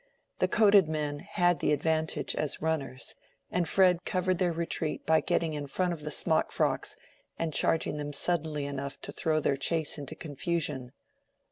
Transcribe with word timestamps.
The 0.39 0.47
coated 0.47 0.89
men 0.89 1.19
had 1.19 1.59
the 1.59 1.71
advantage 1.71 2.33
as 2.35 2.59
runners, 2.59 3.13
and 3.51 3.69
Fred 3.69 4.03
covered 4.03 4.39
their 4.39 4.51
retreat 4.51 5.05
by 5.05 5.21
getting 5.21 5.53
in 5.53 5.67
front 5.67 5.93
of 5.93 6.01
the 6.01 6.09
smock 6.09 6.51
frocks 6.51 6.97
and 7.37 7.53
charging 7.53 7.97
them 7.97 8.11
suddenly 8.11 8.65
enough 8.65 8.99
to 9.01 9.11
throw 9.11 9.39
their 9.39 9.57
chase 9.57 9.99
into 9.99 10.15
confusion. 10.15 10.91